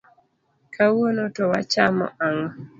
[0.75, 2.49] Kawuono to wachamo ng'o.